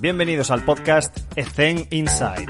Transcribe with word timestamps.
Bienvenidos 0.00 0.52
al 0.52 0.64
podcast 0.64 1.18
Ethen 1.36 1.88
Inside. 1.90 2.46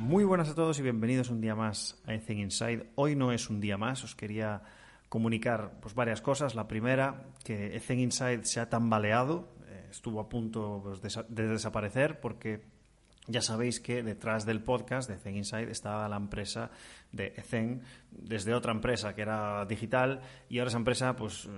Muy 0.00 0.24
buenas 0.24 0.48
a 0.48 0.54
todos 0.56 0.80
y 0.80 0.82
bienvenidos 0.82 1.30
un 1.30 1.40
día 1.40 1.54
más 1.54 2.02
a 2.06 2.14
Ethen 2.14 2.40
Inside. 2.40 2.90
Hoy 2.96 3.14
no 3.14 3.30
es 3.30 3.48
un 3.50 3.60
día 3.60 3.78
más, 3.78 4.02
os 4.02 4.16
quería 4.16 4.62
comunicar 5.08 5.78
pues, 5.80 5.94
varias 5.94 6.20
cosas. 6.20 6.56
La 6.56 6.66
primera, 6.66 7.26
que 7.44 7.76
Ethen 7.76 8.00
Inside 8.00 8.46
se 8.46 8.58
ha 8.58 8.68
tambaleado, 8.68 9.54
eh, 9.68 9.86
estuvo 9.92 10.18
a 10.18 10.28
punto 10.28 10.80
pues, 10.82 11.00
de, 11.02 11.24
de 11.28 11.48
desaparecer 11.48 12.18
porque 12.18 12.64
ya 13.28 13.42
sabéis 13.42 13.80
que 13.80 14.02
detrás 14.02 14.46
del 14.46 14.62
podcast 14.62 15.08
de 15.08 15.18
Zen 15.18 15.36
Inside 15.36 15.70
estaba 15.70 16.08
la 16.08 16.16
empresa 16.16 16.70
de 17.12 17.30
Zen, 17.42 17.82
desde 18.10 18.54
otra 18.54 18.72
empresa 18.72 19.14
que 19.14 19.22
era 19.22 19.64
digital, 19.66 20.20
y 20.48 20.58
ahora 20.58 20.68
esa 20.68 20.78
empresa 20.78 21.16
pues 21.16 21.48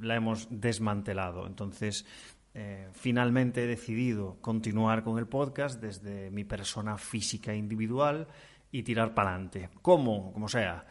la 0.00 0.16
hemos 0.16 0.48
desmantelado. 0.50 1.46
Entonces, 1.46 2.06
eh, 2.54 2.88
finalmente 2.92 3.64
he 3.64 3.66
decidido 3.66 4.38
continuar 4.40 5.04
con 5.04 5.18
el 5.18 5.26
podcast 5.26 5.80
desde 5.80 6.30
mi 6.30 6.44
persona 6.44 6.96
física 6.96 7.54
individual 7.54 8.26
y 8.72 8.82
tirar 8.82 9.14
para 9.14 9.30
adelante. 9.30 9.68
¿Cómo? 9.82 10.32
Como 10.32 10.48
sea. 10.48 10.86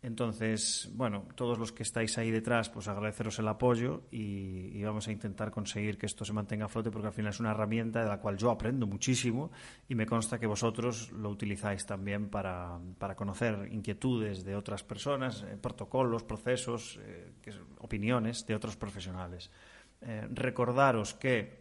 Entonces, 0.00 0.88
bueno, 0.94 1.26
todos 1.34 1.58
los 1.58 1.72
que 1.72 1.82
estáis 1.82 2.16
ahí 2.18 2.30
detrás, 2.30 2.68
pues 2.68 2.86
agradeceros 2.86 3.38
el 3.40 3.48
apoyo 3.48 4.02
y, 4.12 4.80
vamos 4.84 5.08
a 5.08 5.12
intentar 5.12 5.50
conseguir 5.50 5.98
que 5.98 6.06
esto 6.06 6.24
se 6.24 6.32
mantenga 6.32 6.66
a 6.66 6.68
flote 6.68 6.90
porque 6.90 7.08
al 7.08 7.12
final 7.12 7.30
es 7.30 7.40
una 7.40 7.50
herramienta 7.50 8.00
de 8.02 8.08
la 8.08 8.20
cual 8.20 8.36
yo 8.36 8.50
aprendo 8.50 8.86
muchísimo 8.86 9.50
y 9.88 9.96
me 9.96 10.06
consta 10.06 10.38
que 10.38 10.46
vosotros 10.46 11.10
lo 11.12 11.28
utilizáis 11.30 11.84
también 11.84 12.28
para, 12.28 12.78
conocer 13.16 13.68
inquietudes 13.72 14.44
de 14.44 14.54
otras 14.54 14.84
personas, 14.84 15.42
eh, 15.42 15.58
protocolos, 15.60 16.22
procesos, 16.22 16.98
eh, 17.02 17.32
opiniones 17.80 18.46
de 18.46 18.54
otros 18.54 18.76
profesionales. 18.76 19.50
Eh, 20.00 20.28
recordaros 20.32 21.14
que 21.14 21.57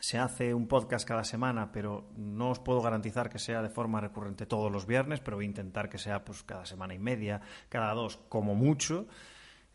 se 0.00 0.18
hace 0.18 0.54
un 0.54 0.66
podcast 0.66 1.06
cada 1.06 1.24
semana, 1.24 1.70
pero 1.70 2.08
no 2.16 2.50
os 2.50 2.58
puedo 2.58 2.80
garantizar 2.80 3.28
que 3.28 3.38
sea 3.38 3.62
de 3.62 3.68
forma 3.68 4.00
recurrente 4.00 4.46
todos 4.46 4.72
los 4.72 4.86
viernes, 4.86 5.20
pero 5.20 5.36
voy 5.36 5.44
a 5.44 5.48
intentar 5.48 5.90
que 5.90 5.98
sea 5.98 6.24
pues 6.24 6.42
cada 6.42 6.64
semana 6.64 6.94
y 6.94 6.98
media, 6.98 7.40
cada 7.68 7.92
dos, 7.92 8.16
como 8.28 8.54
mucho, 8.54 9.06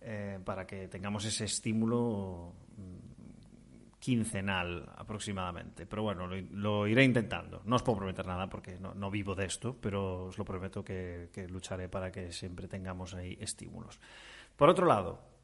eh, 0.01 0.39
para 0.43 0.65
que 0.65 0.87
tengamos 0.87 1.25
ese 1.25 1.45
estímulo 1.45 2.53
mm, 2.75 3.99
quincenal 3.99 4.91
aproximadamente. 4.97 5.85
Pero 5.85 6.01
bueno, 6.01 6.27
lo, 6.27 6.87
iré 6.87 7.03
intentando. 7.03 7.61
No 7.65 7.75
os 7.75 7.83
puedo 7.83 7.99
prometer 7.99 8.25
nada 8.25 8.49
porque 8.49 8.79
no, 8.79 9.11
vivo 9.11 9.35
de 9.35 9.45
esto, 9.45 9.77
pero 9.79 10.25
os 10.25 10.37
lo 10.39 10.43
prometo 10.43 10.83
que 10.83 11.47
lucharé 11.49 11.87
para 11.87 12.11
que 12.11 12.31
siempre 12.31 12.67
tengamos 12.67 13.13
ahí 13.13 13.37
estímulos. 13.39 13.99
Por 14.55 14.69
otro 14.69 14.87
lado, 14.87 15.34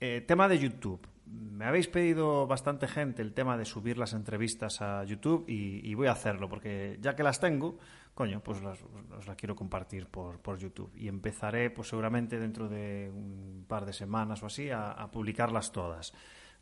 eh, 0.00 0.20
tema 0.26 0.48
de 0.48 0.58
YouTube. 0.58 1.06
Me 1.26 1.64
habéis 1.64 1.88
pedido 1.88 2.46
bastante 2.46 2.86
gente 2.86 3.20
el 3.20 3.34
tema 3.34 3.56
de 3.56 3.64
subir 3.64 3.98
las 3.98 4.12
entrevistas 4.12 4.80
a 4.80 5.04
YouTube 5.04 5.44
y, 5.48 5.92
voy 5.94 6.06
a 6.06 6.12
hacerlo 6.12 6.48
porque 6.48 6.98
ya 7.00 7.14
que 7.16 7.22
las 7.22 7.40
tengo, 7.40 7.78
coño, 8.14 8.40
pues 8.42 8.62
las, 8.62 8.78
os 9.16 9.26
las 9.26 9.36
quiero 9.36 9.54
compartir 9.54 10.06
por, 10.06 10.38
por, 10.38 10.58
YouTube. 10.58 10.92
Y 10.96 11.08
empezaré, 11.08 11.70
pues 11.70 11.88
seguramente 11.88 12.38
dentro 12.38 12.68
de 12.68 13.10
un 13.12 13.64
par 13.68 13.84
de 13.84 13.92
semanas 13.92 14.42
o 14.42 14.46
así, 14.46 14.70
a, 14.70 15.08
publicarlas 15.10 15.72
todas. 15.72 16.14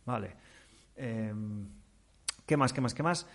Vale. 0.05 0.35
Em, 0.97 1.69
¿Qué 2.47 2.57
más? 2.57 2.73
¿Qué 2.73 2.81
más? 2.81 2.95
¿Qué 2.95 3.03
más? 3.03 3.27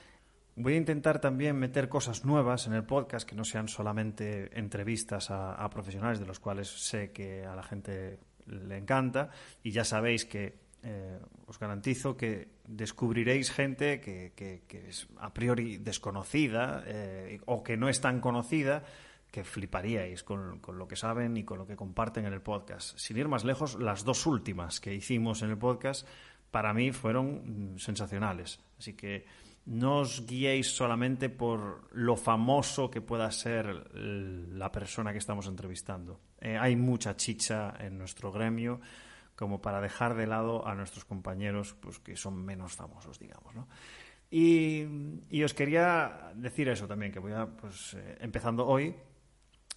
Voy 0.55 0.73
a 0.73 0.77
intentar 0.77 1.21
también 1.21 1.55
meter 1.55 1.87
cosas 1.87 2.25
nuevas 2.25 2.67
en 2.67 2.73
el 2.73 2.83
podcast 2.83 3.29
que 3.29 3.35
no 3.35 3.45
sean 3.45 3.67
solamente 3.67 4.49
entrevistas 4.59 5.31
a 5.31 5.69
profesionales 5.69 6.19
de 6.19 6.25
los 6.25 6.39
cuales 6.39 6.67
sé 6.67 7.11
que 7.11 7.45
a 7.45 7.55
la 7.55 7.63
gente 7.63 8.19
le 8.47 8.77
encanta 8.77 9.29
y 9.63 9.71
ya 9.71 9.83
sabéis 9.83 10.25
que 10.25 10.55
eh, 10.83 11.19
os 11.45 11.59
garantizo 11.59 12.17
que 12.17 12.47
descubriréis 12.65 13.51
gente 13.51 14.01
que, 14.01 14.33
es 14.89 15.07
a 15.19 15.33
priori 15.33 15.77
desconocida 15.77 16.83
eh, 16.87 17.39
o 17.45 17.63
que 17.63 17.77
no 17.77 17.89
es 17.89 18.01
tan 18.01 18.19
conocida 18.19 18.83
que 19.29 19.43
fliparíais 19.43 20.23
con, 20.23 20.59
con, 20.59 20.77
lo 20.77 20.87
que 20.87 20.95
saben 20.95 21.37
y 21.37 21.43
con 21.43 21.57
lo 21.57 21.65
que 21.65 21.75
comparten 21.75 22.25
en 22.25 22.33
el 22.33 22.41
podcast. 22.41 22.97
Sin 22.97 23.17
ir 23.17 23.27
más 23.27 23.45
lejos, 23.45 23.79
las 23.79 24.03
dos 24.03 24.25
últimas 24.25 24.79
que 24.79 24.93
hicimos 24.93 25.41
en 25.41 25.51
el 25.51 25.57
podcast 25.57 26.07
para 26.51 26.73
mí 26.73 26.91
fueron 26.91 27.73
mm, 27.73 27.79
sensacionales. 27.79 28.59
Así 28.77 28.93
que 28.93 29.25
no 29.65 29.99
os 29.99 30.25
guiéis 30.25 30.73
solamente 30.73 31.29
por 31.29 31.87
lo 31.93 32.15
famoso 32.17 32.89
que 32.89 33.01
pueda 33.01 33.29
ser 33.31 33.93
la 33.93 34.71
persona 34.71 35.11
que 35.11 35.19
estamos 35.19 35.47
entrevistando. 35.47 36.19
Eh, 36.39 36.57
hay 36.57 36.75
mucha 36.75 37.15
chicha 37.15 37.73
en 37.79 37.97
nuestro 37.97 38.31
gremio 38.31 38.81
como 39.35 39.61
para 39.61 39.81
dejar 39.81 40.15
de 40.15 40.27
lado 40.27 40.67
a 40.67 40.75
nuestros 40.75 41.05
compañeros 41.05 41.75
pues, 41.79 41.99
que 41.99 42.15
son 42.15 42.43
menos 42.43 42.73
famosos, 42.73 43.19
digamos. 43.19 43.55
¿no? 43.55 43.67
Y, 44.31 45.43
os 45.43 45.53
quería 45.53 46.31
decir 46.35 46.69
eso 46.69 46.87
también, 46.87 47.11
que 47.11 47.19
voy 47.19 47.33
a, 47.33 47.45
pues, 47.47 47.95
eh, 47.95 48.17
empezando 48.21 48.65
hoy, 48.65 48.95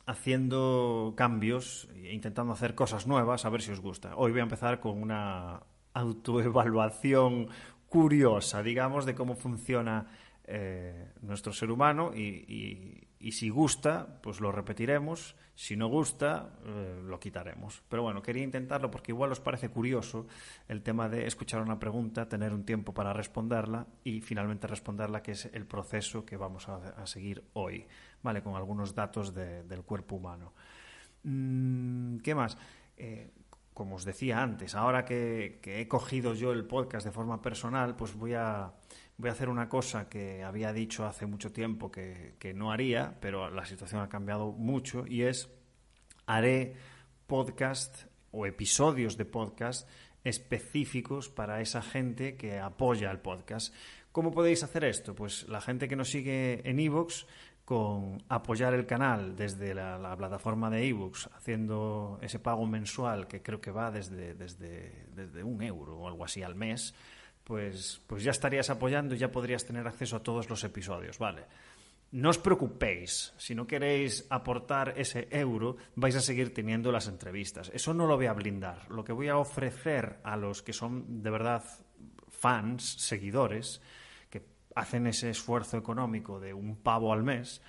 haciendo 0.06 1.14
cambios 1.16 1.88
e 1.94 2.12
intentando 2.12 2.52
hacer 2.52 2.74
cosas 2.74 3.06
nuevas, 3.06 3.44
a 3.44 3.50
ver 3.50 3.62
si 3.62 3.72
os 3.72 3.80
gusta. 3.80 4.16
Hoy 4.16 4.30
voy 4.30 4.40
a 4.40 4.44
empezar 4.44 4.80
con 4.80 5.02
una 5.02 5.60
autoevaluación 5.92 7.48
curiosa, 7.94 8.60
digamos, 8.60 9.06
de 9.06 9.14
cómo 9.14 9.36
funciona 9.36 10.08
eh, 10.48 11.12
nuestro 11.22 11.52
ser 11.52 11.70
humano 11.70 12.12
y, 12.12 13.06
si 13.30 13.48
gusta, 13.50 14.18
pues 14.20 14.40
lo 14.40 14.50
repetiremos, 14.50 15.36
si 15.54 15.76
no 15.76 15.86
gusta, 15.86 16.58
eh, 16.66 17.00
lo 17.04 17.20
quitaremos. 17.20 17.84
Pero 17.88 18.02
bueno, 18.02 18.20
quería 18.20 18.42
intentarlo 18.42 18.90
porque 18.90 19.12
igual 19.12 19.30
os 19.30 19.38
parece 19.38 19.68
curioso 19.68 20.26
el 20.66 20.82
tema 20.82 21.08
de 21.08 21.28
escuchar 21.28 21.62
una 21.62 21.78
pregunta, 21.78 22.28
tener 22.28 22.52
un 22.52 22.64
tiempo 22.64 22.92
para 22.92 23.12
responderla 23.12 23.86
y 24.02 24.20
finalmente 24.22 24.66
responderla, 24.66 25.22
que 25.22 25.30
es 25.30 25.44
el 25.52 25.64
proceso 25.64 26.26
que 26.26 26.36
vamos 26.36 26.68
a, 26.68 27.06
seguir 27.06 27.44
hoy, 27.52 27.86
¿vale? 28.24 28.42
Con 28.42 28.56
algunos 28.56 28.92
datos 28.96 29.32
del 29.32 29.84
cuerpo 29.84 30.16
humano. 30.16 30.52
Mm, 31.22 32.16
¿Qué 32.18 32.34
más? 32.34 32.58
Eh, 32.96 33.30
como 33.74 33.96
os 33.96 34.04
decía 34.04 34.40
antes, 34.40 34.76
ahora 34.76 35.04
que, 35.04 35.60
he 35.64 35.88
cogido 35.88 36.32
yo 36.34 36.52
el 36.52 36.64
podcast 36.64 37.04
de 37.04 37.12
forma 37.12 37.42
personal, 37.42 37.96
pues 37.96 38.14
voy 38.14 38.34
a, 38.34 38.72
voy 39.18 39.28
a 39.28 39.32
hacer 39.32 39.48
una 39.48 39.68
cosa 39.68 40.08
que 40.08 40.44
había 40.44 40.72
dicho 40.72 41.04
hace 41.04 41.26
mucho 41.26 41.52
tiempo 41.52 41.90
que, 41.90 42.52
no 42.54 42.70
haría, 42.70 43.18
pero 43.20 43.50
la 43.50 43.66
situación 43.66 44.00
ha 44.00 44.08
cambiado 44.08 44.52
mucho, 44.52 45.04
y 45.08 45.22
es 45.22 45.50
haré 46.26 46.74
podcast 47.26 48.04
o 48.30 48.46
episodios 48.46 49.16
de 49.16 49.24
podcast 49.24 49.88
específicos 50.22 51.28
para 51.28 51.60
esa 51.60 51.82
gente 51.82 52.36
que 52.36 52.60
apoya 52.60 53.10
el 53.10 53.18
podcast. 53.18 53.74
¿Cómo 54.12 54.30
podéis 54.30 54.62
hacer 54.62 54.84
esto? 54.84 55.14
Pues 55.14 55.48
la 55.48 55.60
gente 55.60 55.88
que 55.88 55.96
nos 55.96 56.10
sigue 56.10 56.62
en 56.68 56.78
Evox 56.78 57.26
con 57.64 58.22
apoyar 58.28 58.74
el 58.74 58.86
canal 58.86 59.36
desde 59.36 59.74
la, 59.74 60.14
plataforma 60.16 60.68
de 60.68 60.86
ebooks, 60.86 61.30
haciendo 61.34 62.18
ese 62.20 62.38
pago 62.38 62.66
mensual 62.66 63.26
que 63.26 63.42
creo 63.42 63.60
que 63.60 63.70
va 63.70 63.90
desde, 63.90 64.34
desde, 64.34 65.06
desde, 65.14 65.42
un 65.42 65.62
euro 65.62 65.98
o 65.98 66.08
algo 66.08 66.24
así 66.24 66.42
al 66.42 66.54
mes, 66.54 66.94
pues, 67.42 68.02
pues 68.06 68.22
ya 68.22 68.32
estarías 68.32 68.68
apoyando 68.68 69.14
y 69.14 69.18
ya 69.18 69.32
podrías 69.32 69.64
tener 69.64 69.86
acceso 69.86 70.16
a 70.16 70.22
todos 70.22 70.48
los 70.50 70.62
episodios, 70.64 71.18
¿vale? 71.18 71.44
No 72.12 72.30
os 72.30 72.38
preocupéis, 72.38 73.34
si 73.38 73.56
no 73.56 73.66
queréis 73.66 74.24
aportar 74.30 74.94
ese 74.96 75.26
euro, 75.32 75.76
vais 75.96 76.14
a 76.14 76.22
seguir 76.22 76.54
teniendo 76.54 76.92
las 76.92 77.08
entrevistas. 77.08 77.72
Eso 77.74 77.92
no 77.92 78.06
lo 78.06 78.14
voy 78.14 78.26
a 78.26 78.32
blindar. 78.32 78.88
Lo 78.88 79.02
que 79.02 79.12
voy 79.12 79.26
a 79.28 79.36
ofrecer 79.36 80.20
a 80.22 80.36
los 80.36 80.62
que 80.62 80.72
son 80.72 81.24
de 81.24 81.30
verdad 81.30 81.64
fans, 82.28 82.84
seguidores, 83.02 83.82
hacen 84.74 85.06
ese 85.06 85.30
esfuerzo 85.30 85.76
económico 85.76 86.40
de 86.40 86.52
un 86.54 86.76
pavo 86.76 87.12
al 87.12 87.22
mes, 87.22 87.60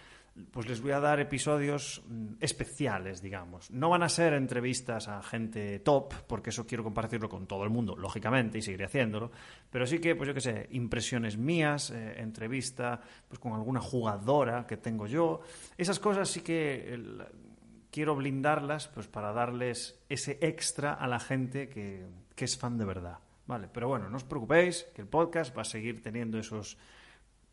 pues 0.51 0.67
les 0.67 0.81
voy 0.81 0.91
a 0.91 0.99
dar 0.99 1.19
episodios 1.19 2.03
mm, 2.07 2.33
especiales, 2.41 3.21
digamos. 3.21 3.71
No 3.71 3.89
van 3.89 4.03
a 4.03 4.09
ser 4.09 4.33
entrevistas 4.33 5.07
a 5.07 5.23
gente 5.23 5.79
top, 5.79 6.13
porque 6.27 6.49
eso 6.49 6.67
quiero 6.67 6.83
compartirlo 6.83 7.29
con 7.29 7.47
todo 7.47 7.63
el 7.63 7.69
mundo, 7.69 7.95
lógicamente, 7.95 8.57
y 8.57 8.61
seguiré 8.61 8.85
haciéndolo, 8.85 9.31
pero 9.69 9.85
sí 9.87 9.99
que, 9.99 10.15
pues 10.15 10.27
yo 10.27 10.33
qué 10.33 10.41
sé, 10.41 10.67
impresiones 10.71 11.37
mías, 11.37 11.89
eh, 11.91 12.15
entrevista 12.17 12.99
pues 13.27 13.39
con 13.39 13.53
alguna 13.53 13.79
jugadora 13.79 14.67
que 14.67 14.77
tengo 14.77 15.07
yo, 15.07 15.41
esas 15.77 15.99
cosas 15.99 16.29
sí 16.29 16.41
que 16.41 16.99
quiero 17.89 18.15
blindarlas 18.15 18.89
pues 18.89 19.07
para 19.07 19.31
darles 19.31 20.03
ese 20.09 20.37
extra 20.41 20.93
a 20.93 21.07
la 21.07 21.19
gente 21.19 21.69
que, 21.69 22.05
que 22.35 22.45
es 22.45 22.57
fan 22.57 22.77
de 22.77 22.85
verdad. 22.85 23.19
Vale, 23.47 23.69
pero 23.71 23.87
bueno, 23.87 24.09
no 24.09 24.17
os 24.17 24.23
preocupéis, 24.23 24.89
que 24.95 25.01
el 25.01 25.07
podcast 25.07 25.55
va 25.55 25.61
a 25.61 25.65
seguir 25.65 26.01
teniendo 26.01 26.39
esos 26.39 26.77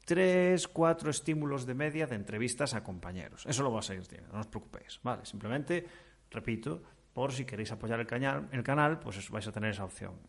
tres, 0.05 0.67
cuatro 0.69 1.11
estímulos 1.11 1.67
de 1.67 1.75
media 1.75 2.07
de 2.07 2.17
entrevistas 2.17 2.75
a 2.75 2.83
compañeros. 2.83 3.45
Eso 3.47 3.63
lo 3.63 3.73
va 3.73 3.81
a 3.81 3.83
seguir 3.83 4.07
teniendo, 4.07 4.33
no 4.33 4.41
os 4.41 4.47
preocupéis. 4.47 5.01
Vale, 5.03 5.25
simplemente, 5.27 5.87
repito, 6.31 6.83
por 7.13 7.33
si 7.33 7.45
queréis 7.45 7.71
apoyar 7.73 8.01
el 8.01 8.07
canal, 8.07 8.49
el 8.53 8.63
canal 8.63 8.99
pues 8.99 9.29
vais 9.31 9.47
a 9.47 9.53
tener 9.53 9.71
esa 9.71 9.85
opción. 9.85 10.21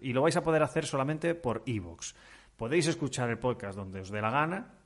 y 0.00 0.12
lo 0.12 0.22
vais 0.22 0.36
a 0.36 0.42
poder 0.42 0.62
hacer 0.62 0.86
solamente 0.86 1.34
por 1.34 1.62
iVoox. 1.66 2.14
Podéis 2.56 2.86
escuchar 2.88 3.30
el 3.30 3.38
podcast 3.38 3.76
donde 3.76 4.00
os 4.00 4.10
dé 4.10 4.20
la 4.20 4.30
gana, 4.30 4.79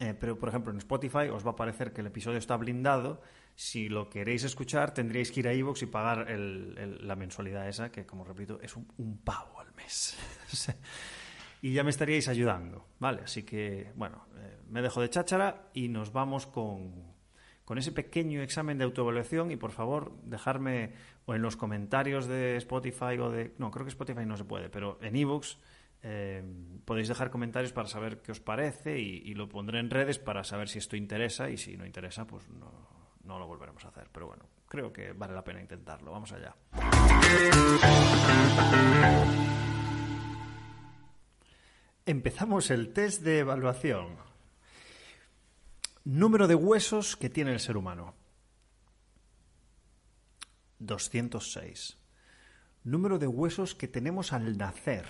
eh, 0.00 0.14
pero 0.18 0.38
por 0.38 0.48
ejemplo 0.48 0.72
en 0.72 0.78
Spotify 0.78 1.28
os 1.32 1.46
va 1.46 1.52
a 1.52 1.56
parecer 1.56 1.92
que 1.92 2.00
el 2.00 2.08
episodio 2.08 2.38
está 2.38 2.56
blindado 2.56 3.20
Si 3.56 3.88
lo 3.88 4.10
queréis 4.10 4.42
escuchar, 4.42 4.92
tendríais 4.92 5.30
que 5.30 5.40
ir 5.40 5.48
a 5.48 5.54
iVoox 5.54 5.82
y 5.82 5.86
pagar 5.86 6.28
la 6.28 7.14
mensualidad 7.14 7.68
esa, 7.68 7.92
que 7.92 8.04
como 8.04 8.24
repito, 8.24 8.58
es 8.60 8.74
un, 8.76 8.88
un 8.98 9.18
pavo 9.18 9.60
al 9.60 9.72
mes. 9.74 10.18
y 11.62 11.72
ya 11.72 11.84
me 11.84 11.90
estaríais 11.90 12.26
ayudando, 12.26 12.88
¿vale? 12.98 13.22
Así 13.22 13.44
que, 13.44 13.92
bueno, 13.94 14.26
eh, 14.36 14.58
me 14.68 14.82
dejo 14.82 15.00
de 15.00 15.08
cháchara 15.08 15.70
y 15.72 15.88
nos 15.88 16.12
vamos 16.12 16.48
con, 16.48 17.14
con 17.64 17.78
ese 17.78 17.92
pequeño 17.92 18.42
examen 18.42 18.76
de 18.76 18.84
autoevaluación 18.84 19.52
y 19.52 19.56
por 19.56 19.70
favor 19.70 20.12
dejarme 20.24 20.92
o 21.24 21.34
en 21.34 21.40
los 21.40 21.56
comentarios 21.56 22.26
de 22.26 22.56
Spotify 22.56 23.18
o 23.20 23.30
de... 23.30 23.54
No, 23.58 23.70
creo 23.70 23.86
que 23.86 23.90
Spotify 23.90 24.26
no 24.26 24.36
se 24.36 24.44
puede, 24.44 24.68
pero 24.68 24.98
en 25.00 25.14
ebooks 25.14 25.58
eh, 26.06 26.44
podéis 26.84 27.08
dejar 27.08 27.30
comentarios 27.30 27.72
para 27.72 27.88
saber 27.88 28.20
qué 28.20 28.32
os 28.32 28.40
parece 28.40 29.00
y, 29.00 29.32
lo 29.32 29.48
pondré 29.48 29.80
en 29.80 29.88
redes 29.88 30.18
para 30.18 30.44
saber 30.44 30.68
si 30.68 30.78
esto 30.78 30.96
interesa 30.96 31.48
y 31.48 31.56
si 31.56 31.78
no 31.78 31.86
interesa, 31.86 32.26
pues 32.26 32.46
no, 32.50 32.70
no 33.24 33.38
lo 33.38 33.46
volveremos 33.46 33.82
a 33.86 33.88
hacer. 33.88 34.10
Pero 34.12 34.26
bueno, 34.26 34.44
creo 34.68 34.92
que 34.92 35.12
vale 35.14 35.32
la 35.32 35.42
pena 35.42 35.62
intentarlo. 35.62 36.12
Vamos 36.12 36.30
allá. 36.32 36.54
Empezamos 42.04 42.70
el 42.70 42.92
test 42.92 43.22
de 43.22 43.38
evaluación. 43.38 44.18
Número 46.04 46.46
de 46.46 46.54
huesos 46.54 47.16
que 47.16 47.30
tiene 47.30 47.54
el 47.54 47.60
ser 47.60 47.78
humano. 47.78 48.14
206. 50.80 51.96
Número 52.82 53.18
de 53.18 53.26
huesos 53.26 53.74
que 53.74 53.88
tenemos 53.88 54.34
al 54.34 54.58
nacer. 54.58 55.06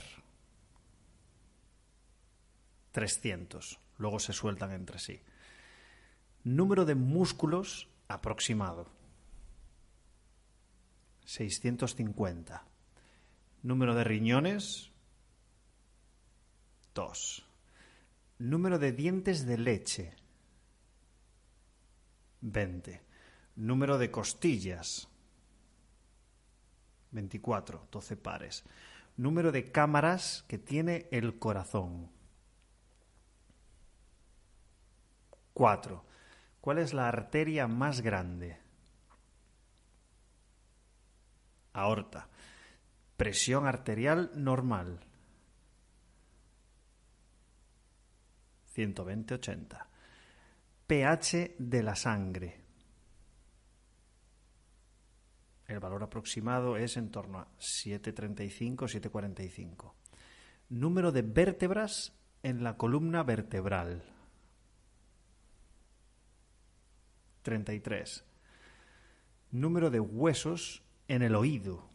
300. 2.94 3.81
Luego 3.99 4.20
se 4.20 4.32
sueltan 4.32 4.70
entre 4.70 5.00
sí. 5.00 5.20
Número 6.44 6.85
de 6.85 6.94
músculos 6.94 7.88
aproximado. 8.06 8.87
650. 11.25 12.64
Número 13.64 13.96
de 13.96 14.05
riñones. 14.05 14.93
2. 16.94 17.44
Número 18.38 18.79
de 18.79 18.93
dientes 18.93 19.44
de 19.44 19.58
leche. 19.58 20.14
20. 22.43 23.02
Número 23.56 23.99
de 23.99 24.12
costillas. 24.12 25.08
24, 27.11 27.88
12 27.91 28.17
pares. 28.17 28.62
Número 29.17 29.50
de 29.50 29.73
cámaras 29.73 30.44
que 30.46 30.58
tiene 30.58 31.08
el 31.11 31.41
corazón. 31.41 32.14
4. 35.55 36.05
¿Cuál 36.61 36.79
es 36.79 36.93
la 36.93 37.09
arteria 37.09 37.67
más 37.67 38.01
grande? 38.01 38.59
Aorta. 41.73 42.29
Presión 43.17 43.67
arterial 43.67 44.31
normal. 44.35 45.01
120-80 48.75 49.87
pH 50.87 51.56
de 51.59 51.83
la 51.83 51.97
sangre. 51.97 52.61
El 55.67 55.81
valor 55.81 56.03
aproximado 56.03 56.77
es 56.77 56.97
en 56.97 57.11
torno 57.11 57.39
a 57.39 57.49
735, 57.59 58.89
745. 58.89 59.95
Número 60.69 61.11
de 61.11 61.23
vértebras 61.23 62.12
en 62.43 62.62
la 62.62 62.77
columna 62.77 63.23
vertebral. 63.23 64.14
33. 67.44 68.25
Número 69.52 69.91
de 69.91 70.00
huesos 70.00 70.82
en 71.06 71.23
el 71.23 71.37
oído. 71.37 71.88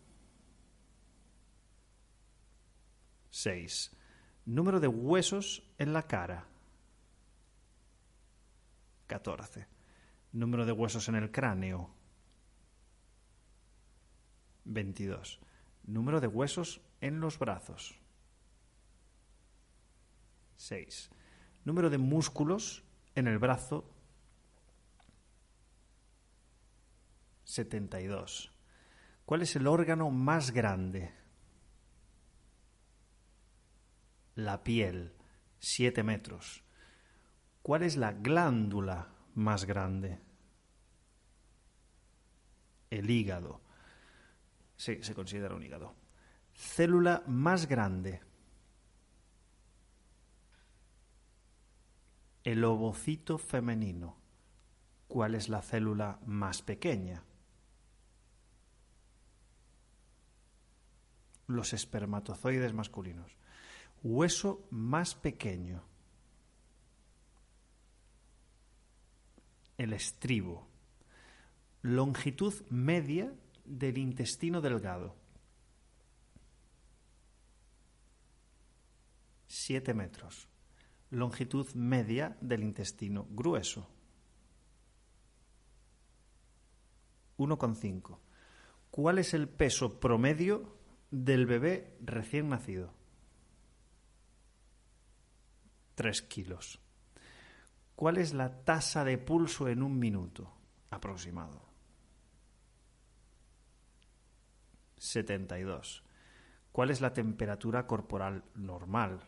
6. 3.31 3.91
Número 4.45 4.79
de 4.79 4.87
huesos 4.87 5.63
en 5.77 5.91
la 5.91 6.03
cara. 6.03 6.45
14. 9.07 9.67
Número 10.31 10.65
de 10.65 10.71
huesos 10.71 11.09
en 11.09 11.15
el 11.15 11.31
cráneo. 11.31 11.89
22. 14.65 15.39
Número 15.85 16.21
de 16.21 16.27
huesos 16.27 16.79
en 17.01 17.19
los 17.19 17.39
brazos. 17.39 17.99
6. 20.57 21.09
Número 21.65 21.89
de 21.89 21.97
músculos 21.97 22.83
en 23.15 23.27
el 23.27 23.39
brazo. 23.39 23.98
72. 27.49 28.51
¿Cuál 29.25 29.41
es 29.41 29.55
el 29.55 29.65
órgano 29.65 30.11
más 30.11 30.51
grande? 30.51 31.11
La 34.35 34.63
piel, 34.63 35.15
7 35.57 36.03
metros. 36.03 36.63
¿Cuál 37.63 37.81
es 37.81 37.97
la 37.97 38.11
glándula 38.11 39.07
más 39.33 39.65
grande? 39.65 40.19
El 42.91 43.09
hígado. 43.09 43.61
Sí, 44.77 45.01
se 45.01 45.15
considera 45.15 45.55
un 45.55 45.63
hígado. 45.63 45.95
Célula 46.53 47.23
más 47.25 47.67
grande. 47.67 48.21
El 52.43 52.63
ovocito 52.63 53.39
femenino. 53.39 54.17
¿Cuál 55.07 55.33
es 55.33 55.49
la 55.49 55.63
célula 55.63 56.19
más 56.27 56.61
pequeña? 56.61 57.23
Los 61.49 61.73
espermatozoides 61.73 62.73
masculinos. 62.73 63.35
Hueso 64.01 64.65
más 64.71 65.15
pequeño. 65.15 65.83
el 69.79 69.93
estribo. 69.93 70.67
Longitud 71.81 72.53
media 72.69 73.33
del 73.63 73.97
intestino 73.97 74.59
delgado. 74.59 75.15
7 79.47 79.93
metros. 79.93 80.49
Longitud 81.11 81.73
media 81.73 82.37
del 82.41 82.63
intestino 82.63 83.25
grueso. 83.31 83.89
1,5. 87.37 88.19
¿Cuál 88.91 89.19
es 89.19 89.33
el 89.33 89.47
peso 89.47 89.97
promedio 89.97 90.77
del 91.11 91.45
bebé 91.45 91.97
recién 92.01 92.49
nacido? 92.49 92.93
3 95.95 96.21
kilos. 96.23 96.79
¿Cuál 97.95 98.17
es 98.17 98.33
la 98.33 98.63
tasa 98.63 99.03
de 99.03 99.17
pulso 99.17 99.67
en 99.67 99.83
un 99.83 99.99
minuto 99.99 100.53
aproximado? 100.89 101.61
72. 104.97 106.03
¿Cuál 106.71 106.91
es 106.91 107.01
la 107.01 107.13
temperatura 107.13 107.87
corporal 107.87 108.43
normal? 108.55 109.19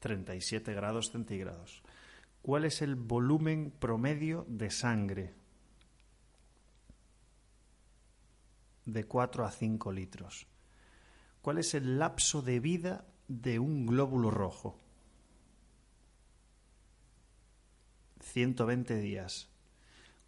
37 0.00 0.74
grados 0.74 1.10
centígrados. 1.10 1.82
¿Cuál 2.42 2.66
es 2.66 2.82
el 2.82 2.94
volumen 2.94 3.70
promedio 3.70 4.44
de 4.48 4.70
sangre? 4.70 5.34
De 8.94 9.08
4 9.08 9.44
a 9.44 9.50
5 9.50 9.90
litros. 9.90 10.46
¿Cuál 11.42 11.58
es 11.58 11.74
el 11.74 11.98
lapso 11.98 12.42
de 12.42 12.60
vida 12.60 13.04
de 13.26 13.58
un 13.58 13.86
glóbulo 13.86 14.30
rojo? 14.30 14.78
120 18.20 18.94
días. 19.00 19.48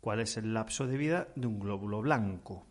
¿Cuál 0.00 0.18
es 0.18 0.36
el 0.36 0.52
lapso 0.52 0.88
de 0.88 0.96
vida 0.96 1.28
de 1.36 1.46
un 1.46 1.60
glóbulo 1.60 2.02
blanco? 2.02 2.66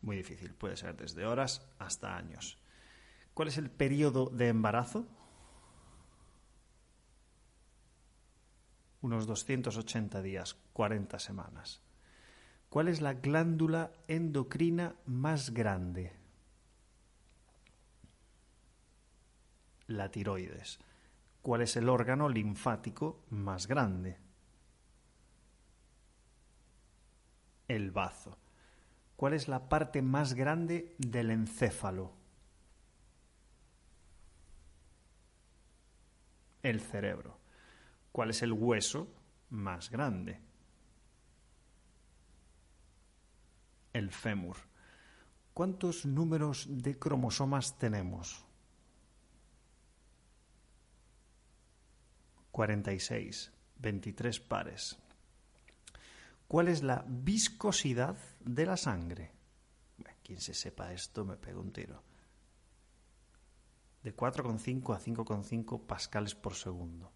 Muy 0.00 0.16
difícil, 0.16 0.54
puede 0.54 0.78
ser 0.78 0.96
desde 0.96 1.26
horas 1.26 1.68
hasta 1.78 2.16
años. 2.16 2.56
¿Cuál 3.34 3.48
es 3.48 3.58
el 3.58 3.70
periodo 3.70 4.30
de 4.30 4.48
embarazo? 4.48 5.06
Unos 9.02 9.26
280 9.26 10.22
días, 10.22 10.56
40 10.72 11.18
semanas. 11.18 11.82
¿Cuál 12.70 12.86
es 12.86 13.00
la 13.00 13.14
glándula 13.14 13.90
endocrina 14.06 14.94
más 15.04 15.50
grande? 15.50 16.12
La 19.88 20.08
tiroides. 20.12 20.78
¿Cuál 21.42 21.62
es 21.62 21.74
el 21.74 21.88
órgano 21.88 22.28
linfático 22.28 23.24
más 23.30 23.66
grande? 23.66 24.18
El 27.66 27.90
bazo. 27.90 28.38
¿Cuál 29.16 29.32
es 29.32 29.48
la 29.48 29.68
parte 29.68 30.00
más 30.00 30.34
grande 30.34 30.94
del 30.98 31.32
encéfalo? 31.32 32.12
El 36.62 36.80
cerebro. 36.80 37.36
¿Cuál 38.12 38.30
es 38.30 38.42
el 38.42 38.52
hueso 38.52 39.08
más 39.48 39.90
grande? 39.90 40.49
El 44.00 44.12
fémur. 44.12 44.56
¿Cuántos 45.52 46.06
números 46.06 46.66
de 46.70 46.98
cromosomas 46.98 47.76
tenemos? 47.76 48.46
46, 52.50 53.52
23 53.76 54.40
pares. 54.40 54.98
¿Cuál 56.48 56.68
es 56.68 56.82
la 56.82 57.04
viscosidad 57.06 58.16
de 58.40 58.64
la 58.64 58.78
sangre? 58.78 59.32
Quien 60.24 60.40
se 60.40 60.54
sepa 60.54 60.94
esto 60.94 61.26
me 61.26 61.36
pega 61.36 61.60
un 61.60 61.70
tiro. 61.70 62.02
De 64.02 64.16
4,5 64.16 64.94
a 64.94 64.98
5,5 64.98 65.86
pascales 65.86 66.34
por 66.34 66.54
segundo. 66.54 67.12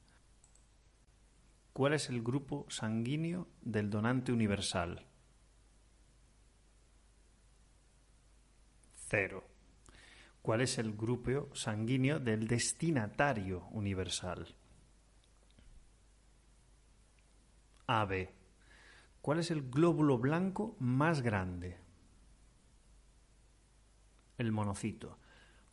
¿Cuál 1.73 1.95
es 1.95 2.11
el 2.11 2.23
grupo 2.23 2.67
sanguíneo 2.69 3.49
del 3.63 3.89
donante 3.89 4.33
universal? 4.33 5.14
Cero. 9.15 9.45
¿Cuál 10.43 10.63
es 10.63 10.77
el 10.79 10.93
grupo 10.97 11.55
sanguíneo 11.55 12.19
del 12.19 12.49
destinatario 12.49 13.69
universal? 13.71 14.57
AB. 17.87 18.29
¿Cuál 19.21 19.39
es 19.39 19.53
el 19.53 19.71
glóbulo 19.71 20.19
blanco 20.19 20.75
más 20.81 21.23
grande? 21.23 21.79
El 24.37 24.51
monocito. 24.51 25.19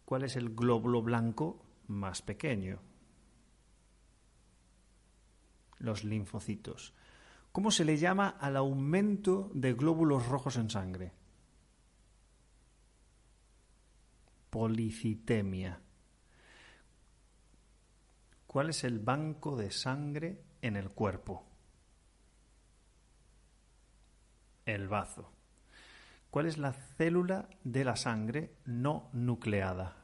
¿Cuál 0.05 0.25
es 0.25 0.35
el 0.35 0.53
glóbulo 0.53 1.01
blanco 1.01 1.65
más 1.87 2.21
pequeño? 2.21 2.77
Los 5.79 6.03
linfocitos. 6.03 6.93
¿Cómo 7.51 7.71
se 7.71 7.85
le 7.85 7.97
llama 7.97 8.29
al 8.39 8.55
aumento 8.55 9.49
de 9.55 9.73
glóbulos 9.73 10.27
rojos 10.27 10.57
en 10.57 10.69
sangre? 10.69 11.20
Policitemia. 14.51 15.81
¿Cuál 18.45 18.69
es 18.69 18.83
el 18.83 18.99
banco 18.99 19.55
de 19.55 19.71
sangre 19.71 20.43
en 20.61 20.75
el 20.75 20.91
cuerpo? 20.91 21.51
el 24.65 24.87
bazo. 24.87 25.31
¿Cuál 26.29 26.45
es 26.45 26.57
la 26.57 26.73
célula 26.73 27.49
de 27.63 27.83
la 27.83 27.95
sangre 27.95 28.55
no 28.65 29.09
nucleada? 29.13 29.97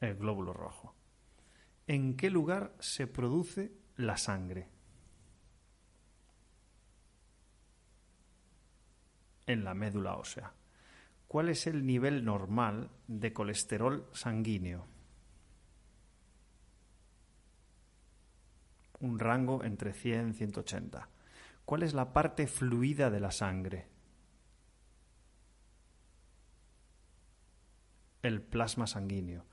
El 0.00 0.16
glóbulo 0.16 0.52
rojo. 0.52 0.94
¿En 1.86 2.16
qué 2.16 2.30
lugar 2.30 2.74
se 2.78 3.06
produce 3.06 3.72
la 3.96 4.16
sangre? 4.16 4.68
En 9.46 9.64
la 9.64 9.74
médula 9.74 10.16
ósea. 10.16 10.52
¿Cuál 11.28 11.50
es 11.50 11.66
el 11.66 11.84
nivel 11.84 12.24
normal 12.24 12.90
de 13.06 13.34
colesterol 13.34 14.08
sanguíneo? 14.14 14.86
Un 19.00 19.18
rango 19.18 19.62
entre 19.62 19.92
100 19.92 20.30
y 20.30 20.32
180. 20.32 21.08
¿Cuál 21.66 21.82
es 21.82 21.92
la 21.92 22.14
parte 22.14 22.46
fluida 22.46 23.10
de 23.10 23.20
la 23.20 23.30
sangre? 23.30 23.86
El 28.22 28.40
plasma 28.40 28.86
sanguíneo. 28.86 29.44